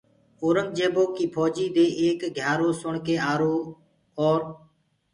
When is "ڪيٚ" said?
1.15-1.31